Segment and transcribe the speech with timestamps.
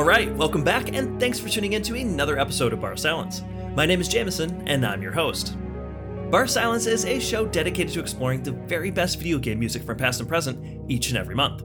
[0.00, 3.42] right, welcome back, and thanks for tuning in to another episode of Bar Silence.
[3.74, 5.56] My name is Jameson, and I'm your host.
[6.30, 9.98] Bar Silence is a show dedicated to exploring the very best video game music from
[9.98, 11.64] past and present each and every month.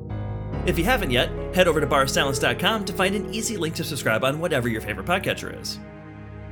[0.66, 4.26] If you haven't yet, head over to barsilence.com to find an easy link to subscribe
[4.26, 5.80] on whatever your favorite podcatcher is.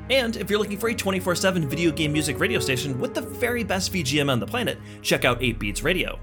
[0.10, 3.22] And if you're looking for a 24 7 video game music radio station with the
[3.22, 6.20] very best VGM on the planet, check out 8 Beats Radio.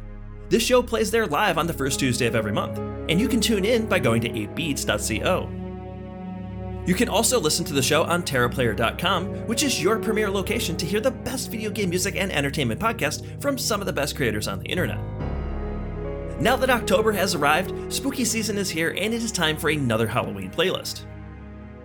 [0.49, 3.41] This show plays there live on the first Tuesday of every month, and you can
[3.41, 5.49] tune in by going to 8beats.co.
[6.85, 10.87] You can also listen to the show on TerraPlayer.com, which is your premier location to
[10.87, 14.49] hear the best video game music and entertainment podcast from some of the best creators
[14.49, 14.99] on the internet.
[16.41, 20.09] Now that October has arrived, spooky season is here, and it is time for another
[20.09, 21.05] Halloween playlist.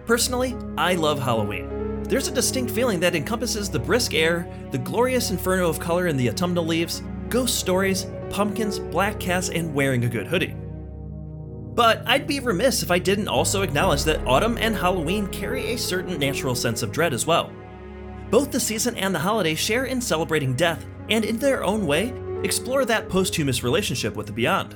[0.07, 2.01] Personally, I love Halloween.
[2.03, 6.17] There's a distinct feeling that encompasses the brisk air, the glorious inferno of color in
[6.17, 10.55] the autumnal leaves, ghost stories, pumpkins, black cats, and wearing a good hoodie.
[11.77, 15.77] But I'd be remiss if I didn't also acknowledge that autumn and Halloween carry a
[15.77, 17.51] certain natural sense of dread as well.
[18.31, 22.16] Both the season and the holiday share in celebrating death, and in their own way,
[22.43, 24.75] explore that posthumous relationship with the beyond.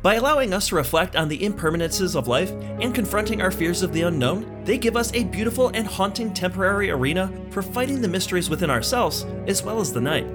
[0.00, 3.92] By allowing us to reflect on the impermanences of life and confronting our fears of
[3.92, 8.48] the unknown, they give us a beautiful and haunting temporary arena for fighting the mysteries
[8.48, 10.26] within ourselves as well as the night.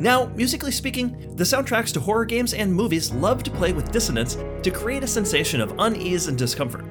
[0.00, 4.36] Now, musically speaking, the soundtracks to horror games and movies love to play with dissonance
[4.62, 6.84] to create a sensation of unease and discomfort.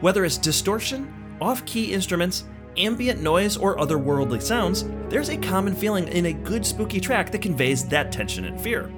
[0.00, 2.44] Whether it's distortion, off key instruments,
[2.76, 7.42] ambient noise, or otherworldly sounds, there's a common feeling in a good spooky track that
[7.42, 8.92] conveys that tension and fear.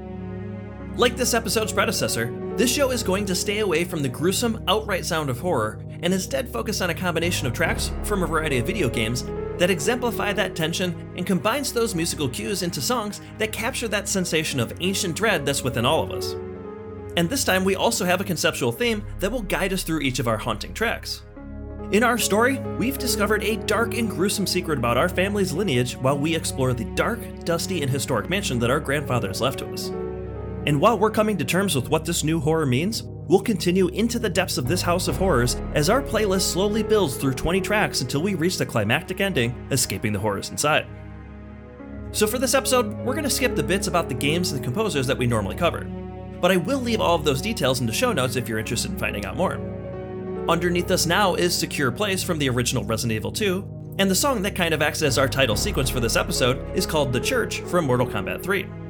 [0.96, 5.04] Like this episode's predecessor, this show is going to stay away from the gruesome, outright
[5.04, 8.66] sound of horror and instead focus on a combination of tracks from a variety of
[8.66, 9.24] video games
[9.58, 14.60] that exemplify that tension and combines those musical cues into songs that capture that sensation
[14.60, 16.34] of ancient dread that's within all of us.
[17.16, 20.18] And this time we also have a conceptual theme that will guide us through each
[20.18, 21.22] of our haunting tracks.
[21.92, 26.18] In our story, we've discovered a dark and gruesome secret about our family's lineage while
[26.18, 29.88] we explore the dark, dusty, and historic mansion that our grandfathers left to us.
[30.66, 34.18] And while we're coming to terms with what this new horror means, we'll continue into
[34.18, 38.00] the depths of this house of horrors as our playlist slowly builds through 20 tracks
[38.00, 40.86] until we reach the climactic ending, escaping the horrors inside.
[42.12, 45.06] So, for this episode, we're going to skip the bits about the games and composers
[45.08, 45.84] that we normally cover.
[46.40, 48.92] But I will leave all of those details in the show notes if you're interested
[48.92, 49.58] in finding out more.
[50.48, 54.42] Underneath us now is Secure Place from the original Resident Evil 2, and the song
[54.42, 57.60] that kind of acts as our title sequence for this episode is called The Church
[57.62, 58.83] from Mortal Kombat 3.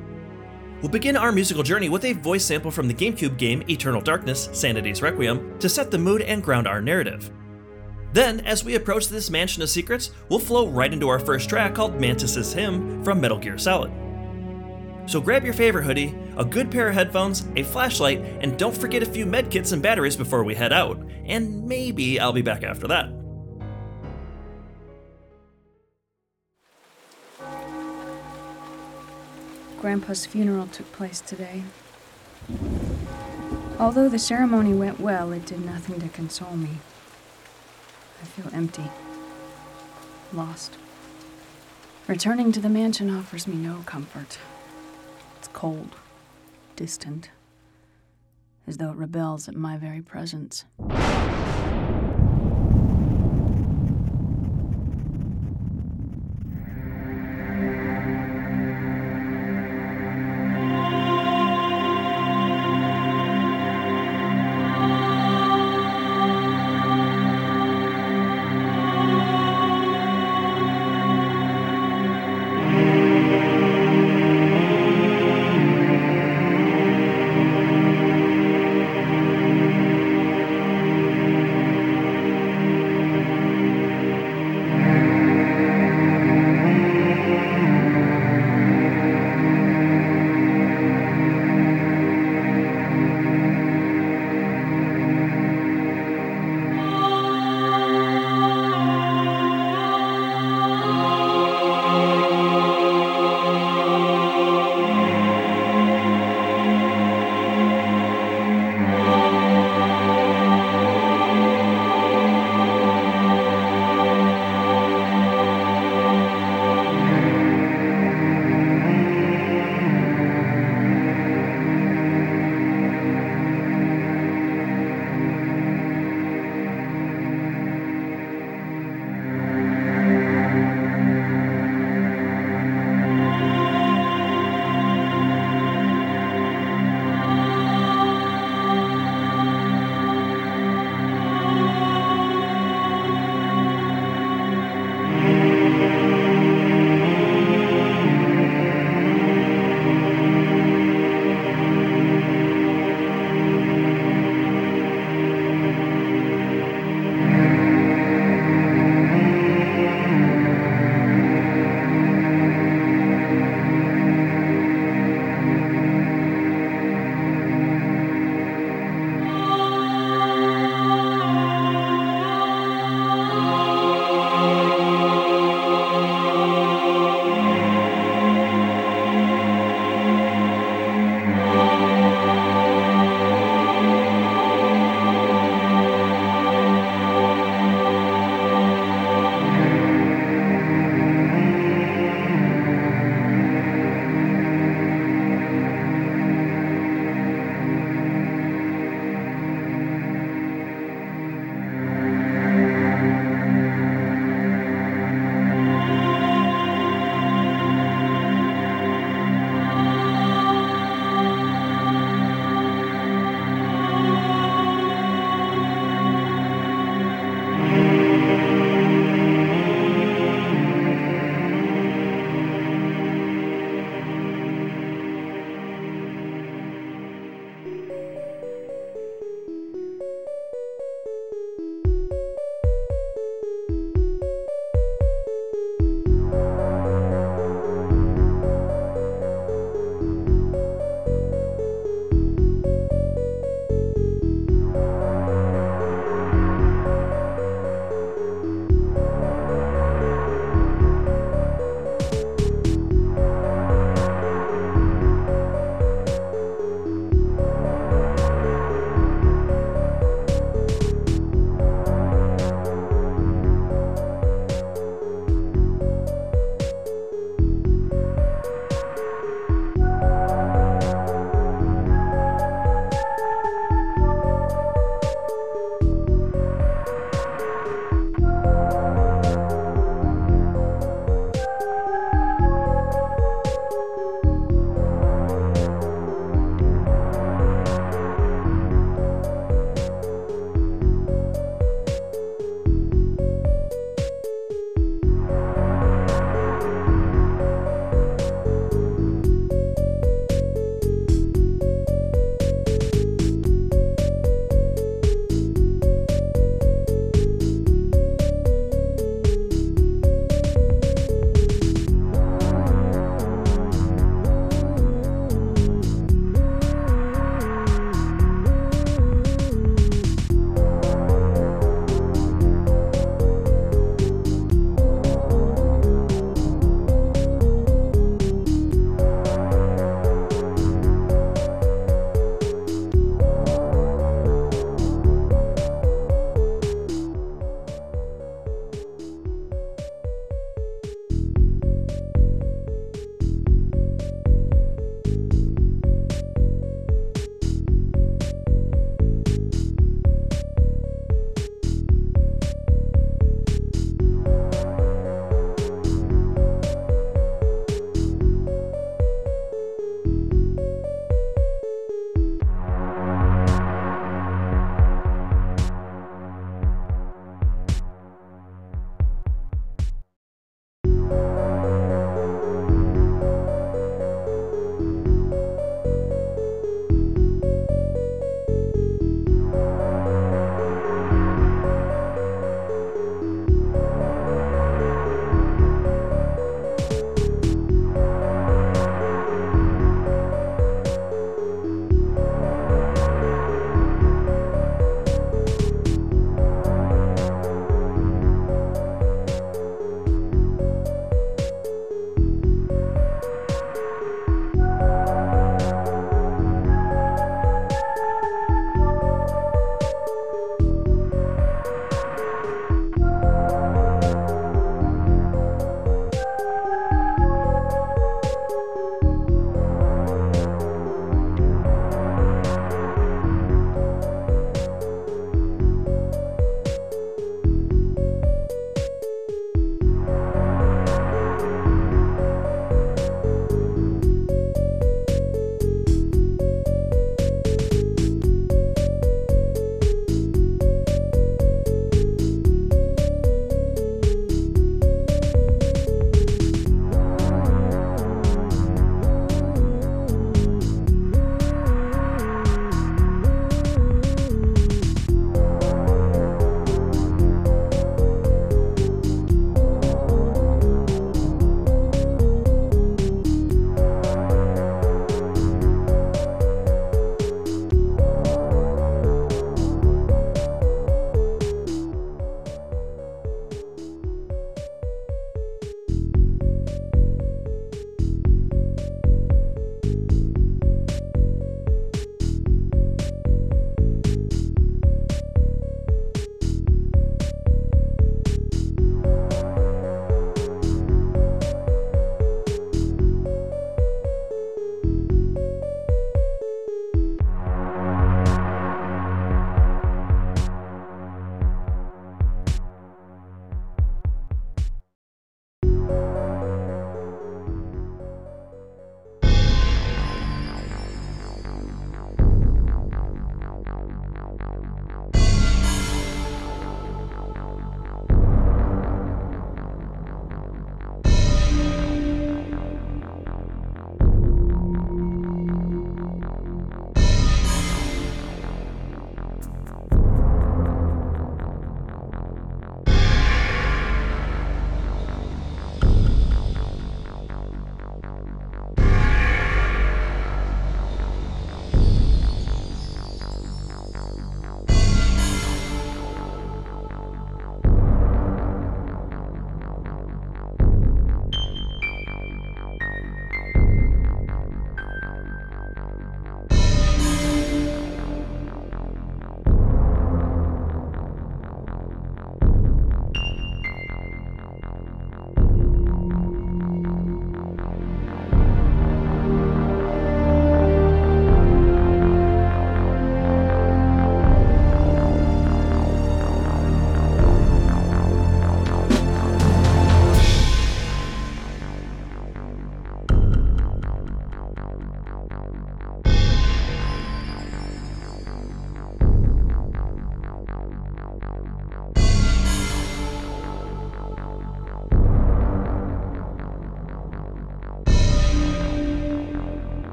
[0.83, 4.51] We'll begin our musical journey with a voice sample from the GameCube game Eternal Darkness
[4.53, 7.31] Sanity's Requiem to set the mood and ground our narrative.
[8.13, 11.75] Then, as we approach this mansion of secrets, we'll flow right into our first track
[11.75, 13.91] called Mantis's Hymn from Metal Gear Solid.
[15.07, 19.03] So grab your favorite hoodie, a good pair of headphones, a flashlight, and don't forget
[19.03, 22.87] a few medkits and batteries before we head out, and maybe I'll be back after
[22.89, 23.24] that.
[29.85, 31.63] Grandpa's funeral took place today.
[33.79, 36.79] Although the ceremony went well, it did nothing to console me.
[38.23, 38.85] I feel empty,
[40.33, 40.79] lost.
[42.09, 44.39] Returning to the mansion offers me no comfort.
[45.37, 45.97] It's cold,
[46.77, 47.29] distant,
[48.67, 50.65] as though it rebels at my very presence.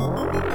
[0.00, 0.49] You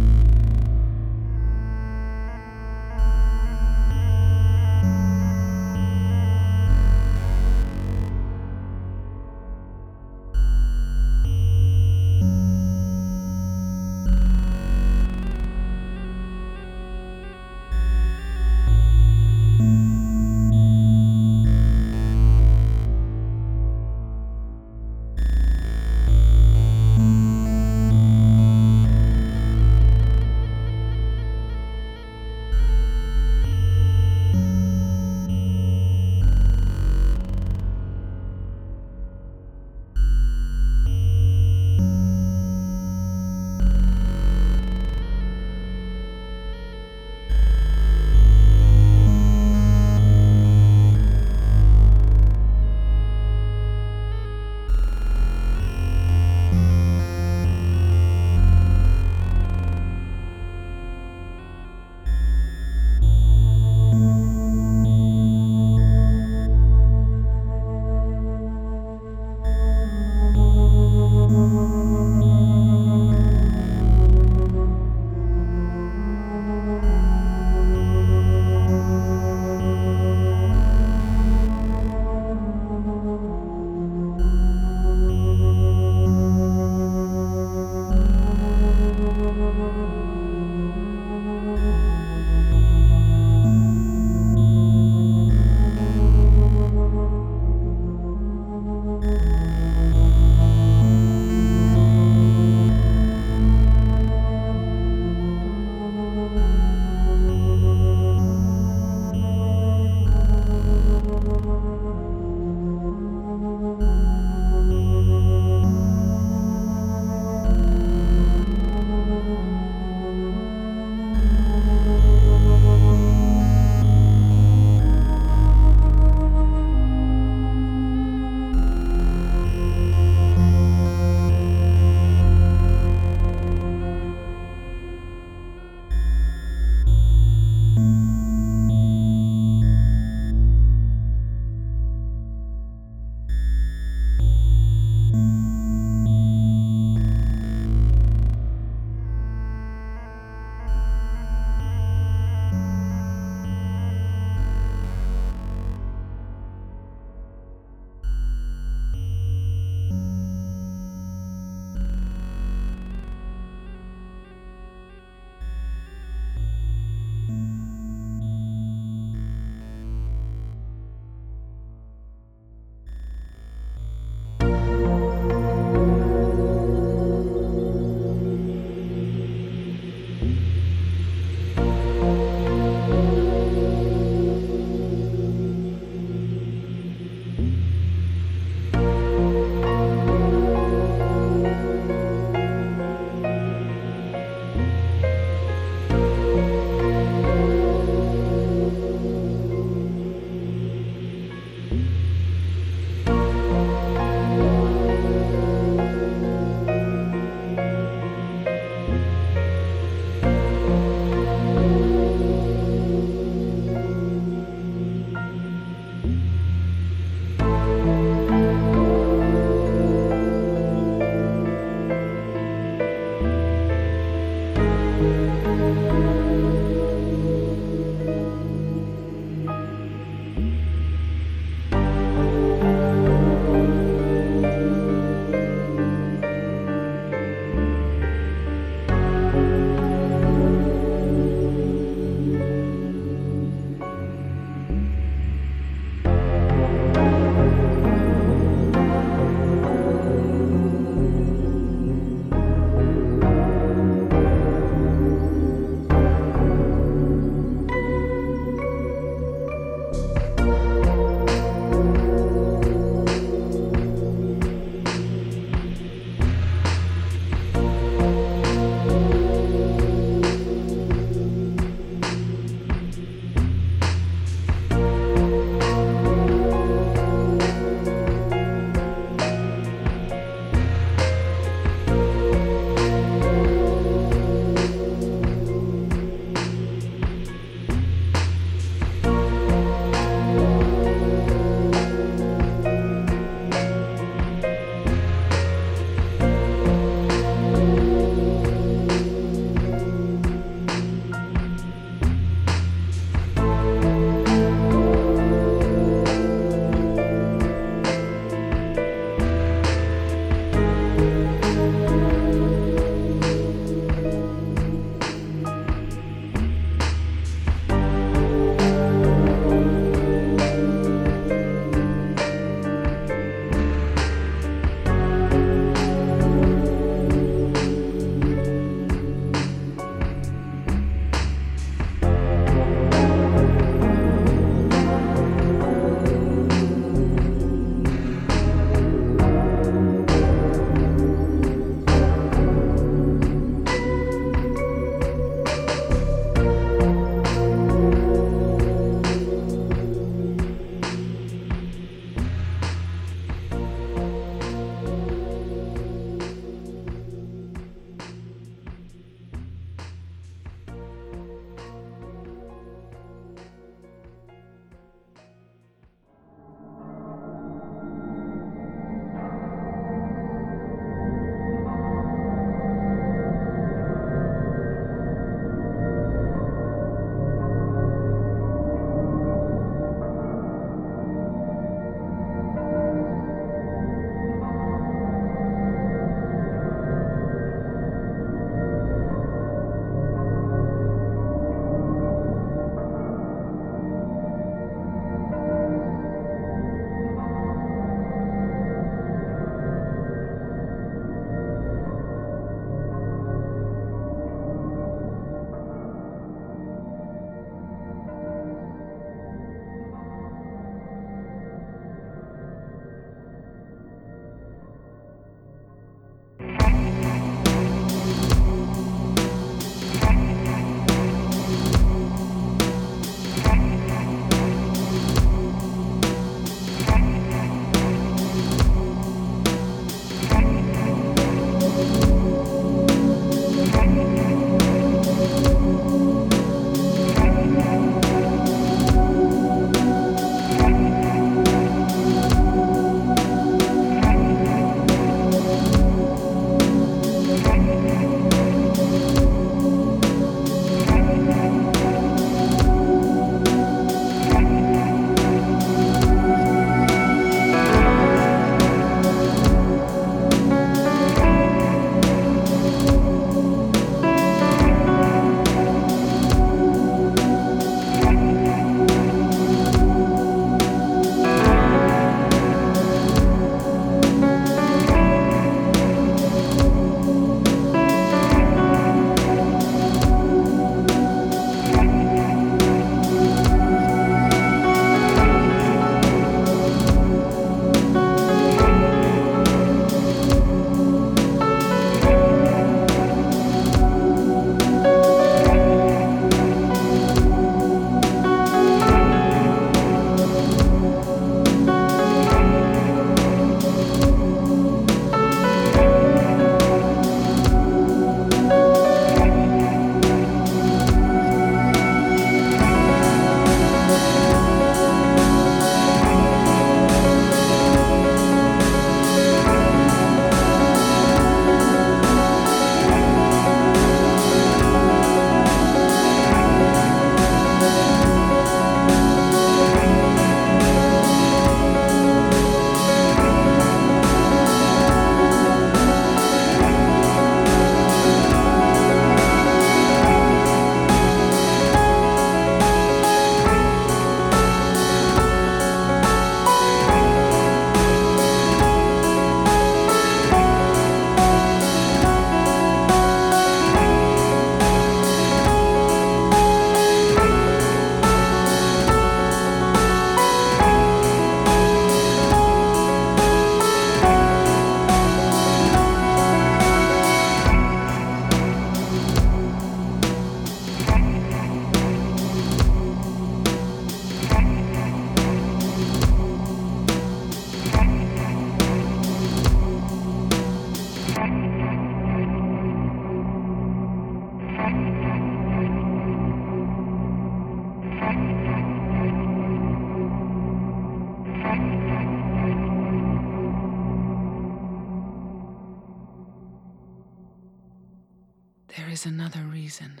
[598.90, 600.00] Is another reason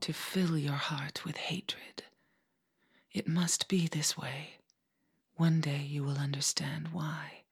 [0.00, 2.02] to fill your heart with hatred.
[3.12, 4.58] It must be this way.
[5.36, 7.44] One day you will understand why.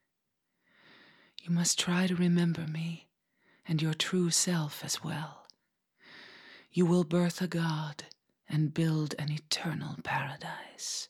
[1.43, 3.09] You must try to remember me
[3.67, 5.47] and your true self as well.
[6.73, 8.05] You will birth a god
[8.49, 11.09] and build an eternal paradise.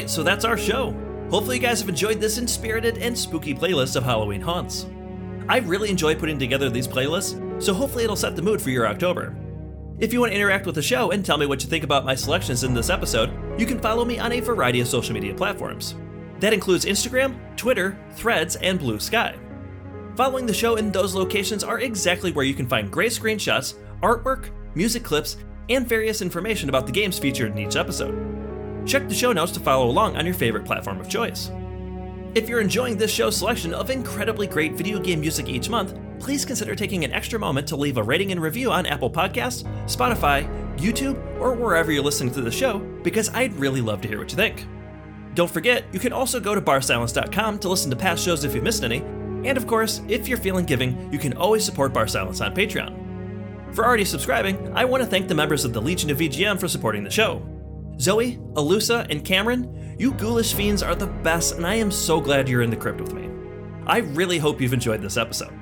[0.00, 0.92] Alright, so that's our show.
[1.28, 4.86] Hopefully, you guys have enjoyed this inspirited and spooky playlist of Halloween haunts.
[5.46, 8.86] I really enjoy putting together these playlists, so hopefully, it'll set the mood for your
[8.86, 9.36] October.
[9.98, 12.06] If you want to interact with the show and tell me what you think about
[12.06, 13.30] my selections in this episode,
[13.60, 15.96] you can follow me on a variety of social media platforms.
[16.38, 19.36] That includes Instagram, Twitter, Threads, and Blue Sky.
[20.16, 24.48] Following the show in those locations are exactly where you can find great screenshots, artwork,
[24.74, 25.36] music clips,
[25.68, 28.29] and various information about the games featured in each episode.
[28.86, 31.50] Check the show notes to follow along on your favorite platform of choice.
[32.34, 36.44] If you're enjoying this show's selection of incredibly great video game music each month, please
[36.44, 40.48] consider taking an extra moment to leave a rating and review on Apple Podcasts, Spotify,
[40.76, 44.30] YouTube, or wherever you're listening to the show, because I'd really love to hear what
[44.30, 44.64] you think.
[45.34, 48.64] Don't forget, you can also go to barsilence.com to listen to past shows if you've
[48.64, 48.98] missed any,
[49.44, 53.74] and of course, if you're feeling giving, you can always support Bar Silence on Patreon.
[53.74, 56.68] For already subscribing, I want to thank the members of the Legion of VGM for
[56.68, 57.42] supporting the show.
[58.00, 62.48] Zoe, Alusa, and Cameron, you ghoulish fiends are the best, and I am so glad
[62.48, 63.28] you're in the crypt with me.
[63.86, 65.52] I really hope you've enjoyed this episode.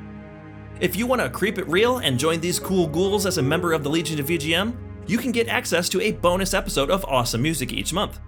[0.79, 3.73] If you want to creep it real and join these cool ghouls as a member
[3.73, 4.77] of the Legion of VGM,
[5.09, 8.21] you can get access to a bonus episode of awesome music each month.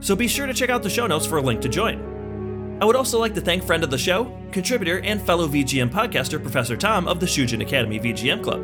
[0.00, 2.78] So be sure to check out the show notes for a link to join.
[2.80, 6.40] I would also like to thank friend of the show, contributor, and fellow VGM podcaster
[6.40, 8.62] Professor Tom of the Shujin Academy VGM Club.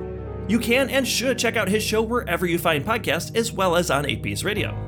[0.48, 3.90] You can and should check out his show wherever you find podcasts, as well as
[3.90, 4.83] on 8B's Radio.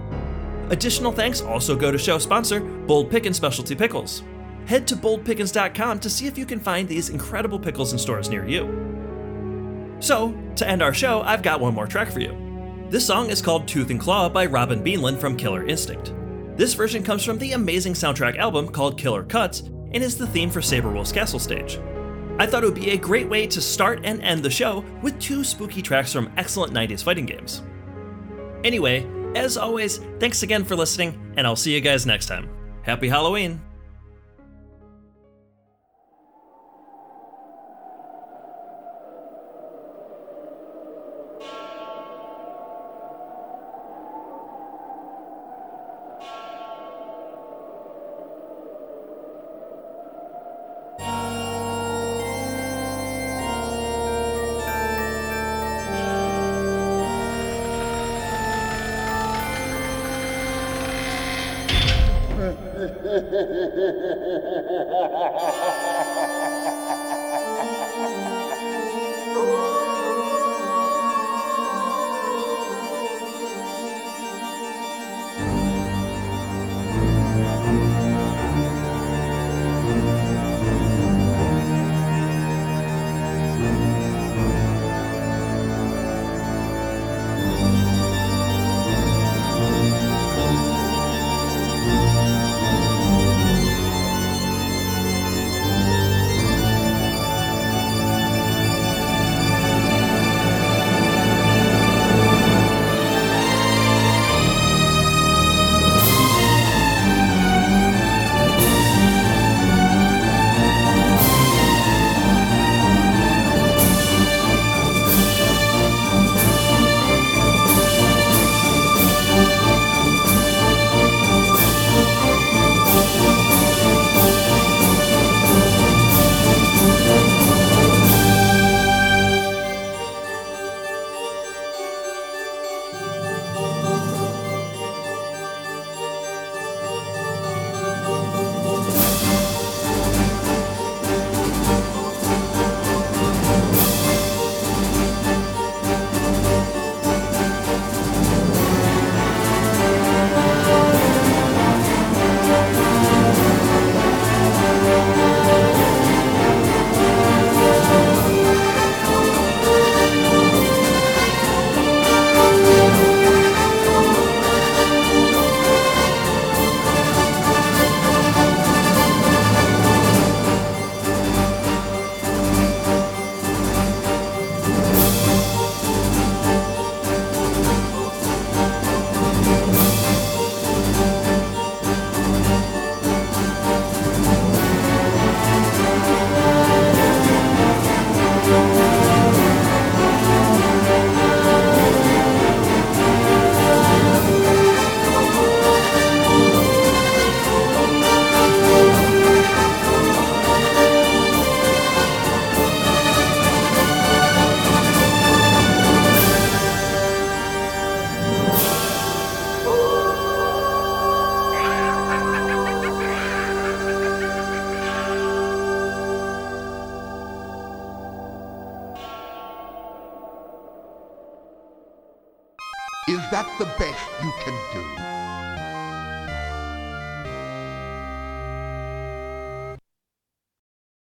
[0.71, 4.23] Additional thanks also go to show sponsor Bold Pickens Specialty Pickles.
[4.67, 8.47] Head to boldpickens.com to see if you can find these incredible pickles in stores near
[8.47, 9.97] you.
[10.01, 12.37] So, to end our show, I've got one more track for you.
[12.91, 16.13] This song is called Tooth and Claw by Robin Beanland from Killer Instinct.
[16.57, 19.61] This version comes from the amazing soundtrack album called Killer Cuts
[19.93, 21.79] and is the theme for Sabrewulf's Castle stage.
[22.39, 25.19] I thought it would be a great way to start and end the show with
[25.21, 27.63] two spooky tracks from excellent 90s fighting games.
[28.65, 29.07] Anyway,
[29.37, 32.49] as always, thanks again for listening, and I'll see you guys next time.
[32.83, 33.61] Happy Halloween!